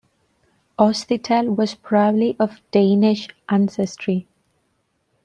[0.79, 4.27] Oscytel was probably of Danish ancestry.